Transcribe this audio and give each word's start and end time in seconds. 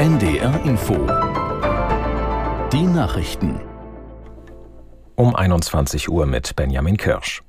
NDR 0.00 0.58
Info. 0.64 0.94
Die 2.72 2.84
Nachrichten. 2.84 3.60
Um 5.14 5.36
21 5.36 6.08
Uhr 6.08 6.24
mit 6.24 6.56
Benjamin 6.56 6.96
Kirsch. 6.96 7.42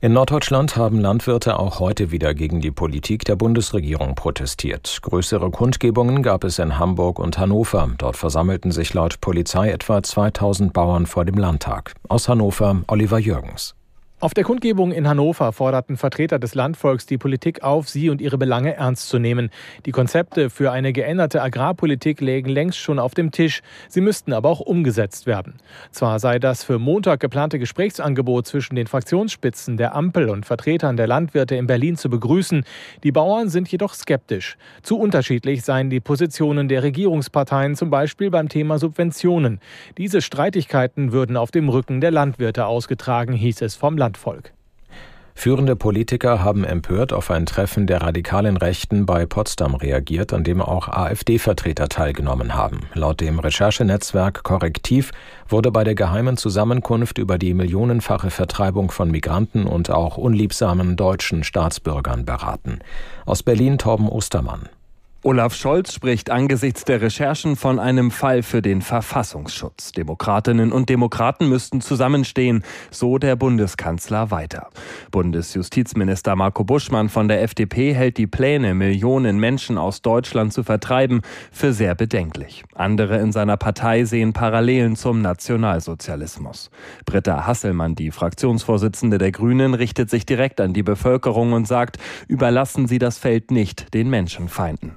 In 0.00 0.12
Norddeutschland 0.12 0.76
haben 0.76 1.00
Landwirte 1.00 1.58
auch 1.58 1.80
heute 1.80 2.12
wieder 2.12 2.32
gegen 2.32 2.60
die 2.60 2.70
Politik 2.70 3.24
der 3.24 3.34
Bundesregierung 3.34 4.14
protestiert. 4.14 5.00
Größere 5.02 5.50
Kundgebungen 5.50 6.22
gab 6.22 6.44
es 6.44 6.60
in 6.60 6.78
Hamburg 6.78 7.18
und 7.18 7.38
Hannover. 7.38 7.90
Dort 7.98 8.16
versammelten 8.16 8.70
sich 8.70 8.94
laut 8.94 9.20
Polizei 9.20 9.72
etwa 9.72 10.00
2000 10.00 10.72
Bauern 10.72 11.06
vor 11.06 11.24
dem 11.24 11.38
Landtag. 11.38 11.94
Aus 12.08 12.28
Hannover 12.28 12.82
Oliver 12.86 13.18
Jürgens. 13.18 13.74
Auf 14.22 14.34
der 14.34 14.44
Kundgebung 14.44 14.92
in 14.92 15.08
Hannover 15.08 15.50
forderten 15.50 15.96
Vertreter 15.96 16.38
des 16.38 16.54
Landvolks 16.54 17.06
die 17.06 17.16
Politik 17.16 17.62
auf, 17.62 17.88
sie 17.88 18.10
und 18.10 18.20
ihre 18.20 18.36
Belange 18.36 18.74
ernst 18.74 19.08
zu 19.08 19.18
nehmen. 19.18 19.48
Die 19.86 19.92
Konzepte 19.92 20.50
für 20.50 20.72
eine 20.72 20.92
geänderte 20.92 21.40
Agrarpolitik 21.40 22.20
lägen 22.20 22.50
längst 22.50 22.76
schon 22.76 22.98
auf 22.98 23.14
dem 23.14 23.30
Tisch. 23.30 23.62
Sie 23.88 24.02
müssten 24.02 24.34
aber 24.34 24.50
auch 24.50 24.60
umgesetzt 24.60 25.24
werden. 25.24 25.54
Zwar 25.90 26.18
sei 26.18 26.38
das 26.38 26.64
für 26.64 26.78
Montag 26.78 27.20
geplante 27.20 27.58
Gesprächsangebot 27.58 28.46
zwischen 28.46 28.74
den 28.76 28.88
Fraktionsspitzen 28.88 29.78
der 29.78 29.96
Ampel 29.96 30.28
und 30.28 30.44
Vertretern 30.44 30.98
der 30.98 31.06
Landwirte 31.06 31.56
in 31.56 31.66
Berlin 31.66 31.96
zu 31.96 32.10
begrüßen. 32.10 32.64
Die 33.02 33.12
Bauern 33.12 33.48
sind 33.48 33.68
jedoch 33.72 33.94
skeptisch. 33.94 34.58
Zu 34.82 34.98
unterschiedlich 34.98 35.62
seien 35.62 35.88
die 35.88 36.00
Positionen 36.00 36.68
der 36.68 36.82
Regierungsparteien, 36.82 37.74
zum 37.74 37.88
Beispiel 37.88 38.30
beim 38.30 38.50
Thema 38.50 38.78
Subventionen. 38.78 39.60
Diese 39.96 40.20
Streitigkeiten 40.20 41.12
würden 41.12 41.38
auf 41.38 41.50
dem 41.50 41.70
Rücken 41.70 42.02
der 42.02 42.10
Landwirte 42.10 42.66
ausgetragen, 42.66 43.32
hieß 43.32 43.62
es 43.62 43.76
vom 43.76 43.96
Land. 43.96 44.09
Landvolk. 44.10 44.52
Führende 45.36 45.74
Politiker 45.74 46.44
haben 46.44 46.64
empört 46.64 47.14
auf 47.14 47.30
ein 47.30 47.46
Treffen 47.46 47.86
der 47.86 48.02
radikalen 48.02 48.58
Rechten 48.58 49.06
bei 49.06 49.24
Potsdam 49.24 49.74
reagiert, 49.74 50.34
an 50.34 50.44
dem 50.44 50.60
auch 50.60 50.88
AfD-Vertreter 50.88 51.88
teilgenommen 51.88 52.54
haben. 52.54 52.80
Laut 52.92 53.20
dem 53.22 53.38
Recherchenetzwerk 53.38 54.42
Korrektiv 54.42 55.12
wurde 55.48 55.70
bei 55.70 55.84
der 55.84 55.94
geheimen 55.94 56.36
Zusammenkunft 56.36 57.16
über 57.16 57.38
die 57.38 57.54
millionenfache 57.54 58.30
Vertreibung 58.30 58.90
von 58.90 59.10
Migranten 59.10 59.66
und 59.66 59.90
auch 59.90 60.18
unliebsamen 60.18 60.96
deutschen 60.96 61.42
Staatsbürgern 61.42 62.26
beraten. 62.26 62.80
Aus 63.24 63.42
Berlin 63.42 63.78
Torben 63.78 64.10
Ostermann. 64.10 64.68
Olaf 65.22 65.54
Scholz 65.54 65.92
spricht 65.92 66.30
angesichts 66.30 66.86
der 66.86 67.02
Recherchen 67.02 67.54
von 67.54 67.78
einem 67.78 68.10
Fall 68.10 68.42
für 68.42 68.62
den 68.62 68.80
Verfassungsschutz. 68.80 69.92
Demokratinnen 69.92 70.72
und 70.72 70.88
Demokraten 70.88 71.46
müssten 71.46 71.82
zusammenstehen, 71.82 72.64
so 72.90 73.18
der 73.18 73.36
Bundeskanzler 73.36 74.30
weiter. 74.30 74.70
Bundesjustizminister 75.10 76.36
Marco 76.36 76.64
Buschmann 76.64 77.10
von 77.10 77.28
der 77.28 77.42
FDP 77.42 77.92
hält 77.92 78.16
die 78.16 78.26
Pläne, 78.26 78.72
Millionen 78.72 79.38
Menschen 79.38 79.76
aus 79.76 80.00
Deutschland 80.00 80.54
zu 80.54 80.62
vertreiben, 80.62 81.20
für 81.52 81.74
sehr 81.74 81.94
bedenklich. 81.94 82.64
Andere 82.74 83.18
in 83.18 83.30
seiner 83.30 83.58
Partei 83.58 84.06
sehen 84.06 84.32
Parallelen 84.32 84.96
zum 84.96 85.20
Nationalsozialismus. 85.20 86.70
Britta 87.04 87.46
Hasselmann, 87.46 87.94
die 87.94 88.10
Fraktionsvorsitzende 88.10 89.18
der 89.18 89.32
Grünen, 89.32 89.74
richtet 89.74 90.08
sich 90.08 90.24
direkt 90.24 90.62
an 90.62 90.72
die 90.72 90.82
Bevölkerung 90.82 91.52
und 91.52 91.68
sagt, 91.68 91.98
überlassen 92.26 92.88
Sie 92.88 92.98
das 92.98 93.18
Feld 93.18 93.50
nicht 93.50 93.92
den 93.92 94.08
Menschenfeinden. 94.08 94.96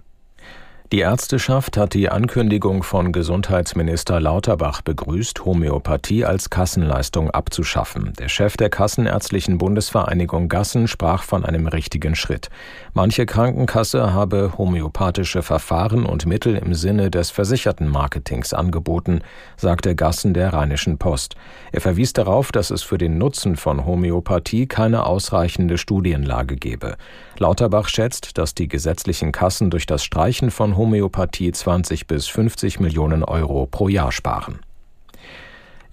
Die 0.93 0.99
Ärzteschaft 0.99 1.75
hat 1.75 1.95
die 1.95 2.09
Ankündigung 2.09 2.83
von 2.83 3.11
Gesundheitsminister 3.11 4.19
Lauterbach 4.19 4.83
begrüßt, 4.83 5.43
Homöopathie 5.43 6.23
als 6.23 6.51
Kassenleistung 6.51 7.31
abzuschaffen. 7.31 8.13
Der 8.19 8.29
Chef 8.29 8.57
der 8.57 8.69
Kassenärztlichen 8.69 9.57
Bundesvereinigung 9.57 10.49
Gassen 10.49 10.87
sprach 10.87 11.23
von 11.23 11.45
einem 11.45 11.65
richtigen 11.65 12.13
Schritt. 12.13 12.51
Manche 12.93 13.25
Krankenkasse 13.25 14.13
habe 14.13 14.53
homöopathische 14.55 15.41
Verfahren 15.41 16.05
und 16.05 16.27
Mittel 16.27 16.55
im 16.57 16.75
Sinne 16.75 17.09
des 17.09 17.31
versicherten 17.31 17.87
Marketings 17.87 18.53
angeboten, 18.53 19.21
sagte 19.57 19.95
Gassen 19.95 20.35
der 20.35 20.53
Rheinischen 20.53 20.99
Post. 20.99 21.33
Er 21.71 21.81
verwies 21.81 22.13
darauf, 22.13 22.51
dass 22.51 22.69
es 22.69 22.83
für 22.83 22.99
den 22.99 23.17
Nutzen 23.17 23.55
von 23.55 23.87
Homöopathie 23.87 24.67
keine 24.67 25.07
ausreichende 25.07 25.79
Studienlage 25.79 26.55
gebe. 26.55 26.97
Lauterbach 27.39 27.87
schätzt, 27.87 28.37
dass 28.37 28.53
die 28.53 28.67
gesetzlichen 28.67 29.31
Kassen 29.31 29.71
durch 29.71 29.87
das 29.87 30.03
Streichen 30.03 30.51
von 30.51 30.77
Homöopathie 30.83 31.53
20 31.53 32.07
bis 32.07 32.27
50 32.27 32.81
Millionen 32.81 33.23
Euro 33.23 33.67
pro 33.67 33.87
Jahr 33.87 34.11
sparen. 34.11 34.59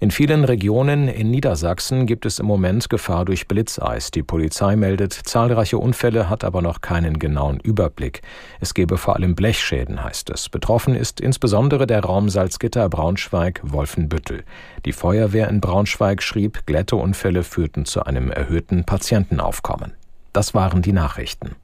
In 0.01 0.11
vielen 0.11 0.43
Regionen 0.43 1.07
in 1.07 1.31
Niedersachsen 1.31 2.07
gibt 2.07 2.25
es 2.25 2.39
im 2.39 2.45
Moment 2.45 2.89
Gefahr 2.89 3.23
durch 3.23 3.47
Blitzeis. 3.47 4.11
Die 4.11 4.21
Polizei 4.21 4.75
meldet 4.75 5.13
zahlreiche 5.13 5.77
Unfälle, 5.77 6.29
hat 6.29 6.43
aber 6.43 6.61
noch 6.61 6.81
keinen 6.81 7.19
genauen 7.19 7.61
Überblick. 7.61 8.21
Es 8.59 8.73
gebe 8.73 8.97
vor 8.97 9.15
allem 9.15 9.33
Blechschäden, 9.33 10.03
heißt 10.03 10.29
es. 10.29 10.49
Betroffen 10.49 10.93
ist 10.93 11.21
insbesondere 11.21 11.87
der 11.87 12.03
Raum 12.03 12.27
Salzgitter, 12.27 12.89
Braunschweig, 12.89 13.61
Wolfenbüttel. 13.63 14.43
Die 14.83 14.91
Feuerwehr 14.91 15.47
in 15.47 15.61
Braunschweig 15.61 16.21
schrieb, 16.21 16.65
Glätteunfälle 16.65 17.43
führten 17.43 17.85
zu 17.85 18.03
einem 18.03 18.29
erhöhten 18.29 18.83
Patientenaufkommen. 18.83 19.93
Das 20.33 20.53
waren 20.53 20.81
die 20.81 20.93
Nachrichten. 20.93 21.55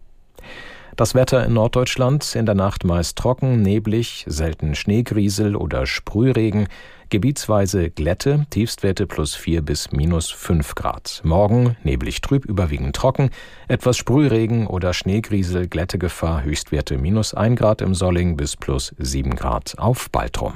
Das 0.97 1.13
Wetter 1.13 1.45
in 1.45 1.53
Norddeutschland 1.53 2.33
in 2.33 2.47
der 2.47 2.55
Nacht 2.55 2.83
meist 2.83 3.19
trocken, 3.19 3.61
neblig, 3.61 4.25
selten 4.27 4.73
Schneegriesel 4.73 5.55
oder 5.55 5.85
Sprühregen, 5.85 6.67
gebietsweise 7.09 7.91
Glätte, 7.91 8.47
Tiefstwerte 8.49 9.05
plus 9.05 9.35
4 9.35 9.61
bis 9.61 9.91
minus 9.91 10.31
5 10.31 10.73
Grad. 10.73 11.21
Morgen 11.23 11.77
neblig 11.83 12.21
trüb, 12.21 12.45
überwiegend 12.45 12.95
trocken, 12.95 13.29
etwas 13.67 13.95
Sprühregen 13.95 14.65
oder 14.65 14.91
Schneegriesel, 14.91 15.67
Glättegefahr, 15.67 16.41
Höchstwerte 16.41 16.97
minus 16.97 17.35
1 17.35 17.59
Grad 17.59 17.83
im 17.83 17.93
Solling 17.93 18.35
bis 18.35 18.55
plus 18.55 18.95
7 18.97 19.35
Grad 19.35 19.75
auf 19.77 20.09
Baltrum. 20.09 20.55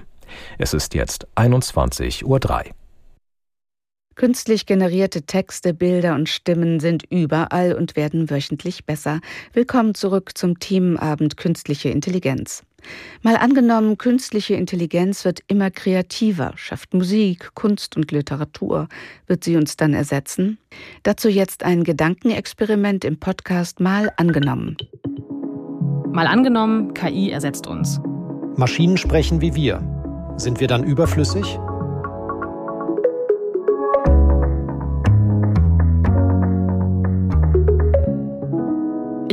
Es 0.57 0.73
ist 0.73 0.95
jetzt 0.95 1.27
21.03 1.35 2.23
Uhr. 2.25 2.39
Künstlich 4.15 4.65
generierte 4.65 5.23
Texte, 5.23 5.73
Bilder 5.73 6.15
und 6.15 6.27
Stimmen 6.27 6.79
sind 6.79 7.03
überall 7.09 7.73
und 7.73 7.95
werden 7.95 8.29
wöchentlich 8.29 8.85
besser. 8.85 9.21
Willkommen 9.53 9.95
zurück 9.95 10.31
zum 10.35 10.59
Themenabend 10.59 11.37
Künstliche 11.37 11.89
Intelligenz. 11.89 12.63
Mal 13.21 13.37
angenommen, 13.37 13.97
künstliche 13.97 14.55
Intelligenz 14.55 15.23
wird 15.23 15.39
immer 15.47 15.71
kreativer, 15.71 16.53
schafft 16.55 16.93
Musik, 16.93 17.51
Kunst 17.53 17.95
und 17.95 18.11
Literatur. 18.11 18.87
Wird 19.27 19.43
sie 19.43 19.55
uns 19.55 19.77
dann 19.77 19.93
ersetzen? 19.93 20.57
Dazu 21.03 21.29
jetzt 21.29 21.63
ein 21.63 21.83
Gedankenexperiment 21.83 23.05
im 23.05 23.17
Podcast 23.17 23.79
Mal 23.79 24.11
angenommen. 24.17 24.77
Mal 26.11 26.27
angenommen, 26.27 26.93
KI 26.93 27.31
ersetzt 27.31 27.67
uns. 27.67 28.01
Maschinen 28.55 28.97
sprechen 28.97 29.41
wie 29.41 29.55
wir. 29.55 29.81
Sind 30.37 30.59
wir 30.59 30.67
dann 30.67 30.83
überflüssig? 30.83 31.57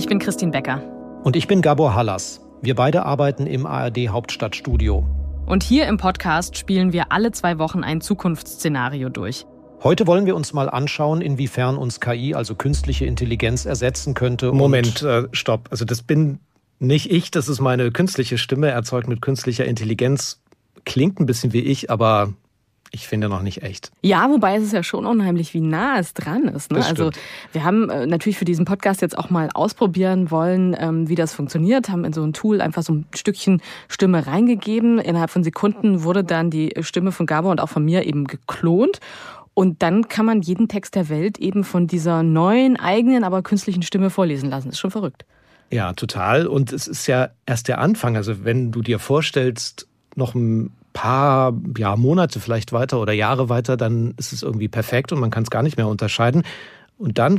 Ich 0.09 0.11
bin 0.11 0.21
Christine 0.21 0.53
Becker. 0.53 0.81
Und 1.23 1.37
ich 1.37 1.47
bin 1.49 1.61
Gabor 1.61 1.95
Hallas. 1.95 2.41
Wir 2.63 2.75
beide 2.75 3.05
arbeiten 3.05 3.47
im 3.47 3.67
ARD 3.67 4.09
Hauptstadtstudio. 4.09 5.07
Und 5.45 5.63
hier 5.63 5.87
im 5.87 5.99
Podcast 5.99 6.57
spielen 6.57 6.95
wir 6.95 7.13
alle 7.13 7.31
zwei 7.31 7.59
Wochen 7.59 7.85
ein 7.85 8.01
Zukunftsszenario 8.01 9.11
durch. 9.11 9.45
Heute 9.85 10.07
wollen 10.07 10.25
wir 10.25 10.35
uns 10.35 10.55
mal 10.55 10.71
anschauen, 10.71 11.21
inwiefern 11.21 11.77
uns 11.77 12.01
KI, 12.01 12.35
also 12.35 12.55
künstliche 12.55 13.05
Intelligenz, 13.05 13.67
ersetzen 13.67 14.15
könnte. 14.15 14.51
Moment, 14.53 15.03
äh, 15.03 15.25
stopp. 15.33 15.69
Also 15.71 15.85
das 15.85 16.01
bin 16.01 16.39
nicht 16.79 17.11
ich, 17.11 17.31
das 17.31 17.51
ist 17.51 17.61
meine 17.61 17.91
künstliche 17.91 18.39
Stimme, 18.39 18.69
erzeugt 18.69 19.09
mit 19.09 19.21
künstlicher 19.21 19.67
Intelligenz. 19.67 20.41
Klingt 20.87 21.21
ein 21.21 21.27
bisschen 21.27 21.53
wie 21.53 21.61
ich, 21.61 21.91
aber 21.91 22.33
ich 22.91 23.07
finde 23.07 23.29
noch 23.29 23.43
nicht 23.43 23.63
echt. 23.63 23.91
Ja, 24.03 24.31
wobei 24.31 24.57
es 24.57 24.65
ist 24.65 24.73
ja 24.73 24.83
schon 24.83 25.07
unheimlich, 25.07 25.53
wie 25.55 25.61
nah 25.61 25.99
es 25.99 26.15
dran 26.15 26.45
ist. 26.49 26.73
Ne? 26.73 26.85
Also 26.85 27.11
wir 27.53 27.65
haben 27.65 27.91
äh, 27.91 28.07
natürlich 28.07 28.39
für 28.39 28.45
diesen 28.45 28.65
Podcast 28.65 29.03
jetzt 29.03 29.17
auch 29.19 29.31
mal 29.31 29.51
ausprobieren 29.53 30.31
wollen, 30.31 30.75
ähm, 30.79 31.09
wie 31.09 31.15
das 31.15 31.35
funktioniert, 31.35 31.89
haben 31.89 32.05
in 32.05 32.13
so 32.13 32.23
ein 32.23 32.33
Tool 32.33 32.61
einfach 32.61 32.83
so 32.83 32.95
ein 32.95 33.07
Stückchen 33.15 33.61
Stimme 33.89 34.27
reingegeben. 34.27 34.99
Innerhalb 34.99 35.31
von 35.31 35.45
Sekunden 35.45 36.03
wurde 36.03 36.25
dann 36.25 36.51
die 36.51 36.75
Stimme 36.81 37.13
von 37.13 37.27
Gabor 37.27 37.51
und 37.51 37.61
auch 37.61 37.69
von 37.69 37.85
mir 37.85 38.07
eben 38.07 38.27
geklont. 38.27 39.01
Und 39.55 39.83
dann 39.83 40.09
kann 40.09 40.25
man 40.25 40.41
jeden 40.41 40.69
Text 40.69 40.95
der 40.95 41.09
Welt 41.09 41.39
eben 41.39 41.65
von 41.65 41.89
dieser 41.89 42.23
neuen, 42.23 42.79
eigenen, 42.79 43.25
aber 43.25 43.43
künstlichen 43.43 43.83
Stimme 43.83 44.09
vorlesen 44.09 44.51
lassen. 44.51 44.69
Ist 44.69 44.79
schon 44.79 44.93
verrückt. 44.93 45.25
Ja, 45.71 45.93
total. 45.93 46.47
Und 46.47 46.73
es 46.73 46.87
ist 46.87 47.07
ja 47.09 47.31
erst 47.45 47.69
der 47.69 47.81
Anfang. 47.81 48.17
Also 48.17 48.45
wenn 48.45 48.71
du 48.71 48.83
dir 48.83 48.99
vorstellst, 48.99 49.89
noch 50.15 50.35
ein 50.35 50.71
paar 50.99 51.55
ja, 51.77 51.95
Monate 51.95 52.41
vielleicht 52.41 52.73
weiter 52.73 53.01
oder 53.01 53.13
Jahre 53.13 53.49
weiter, 53.49 53.77
dann 53.77 54.15
ist 54.17 54.33
es 54.33 54.43
irgendwie 54.43 54.67
perfekt 54.67 55.13
und 55.13 55.21
man 55.21 55.31
kann 55.31 55.45
es 55.45 55.51
gar 55.51 55.63
nicht 55.63 55.77
mehr 55.77 55.87
unterscheiden. 55.87 56.43
Und 56.97 57.19
dann 57.19 57.39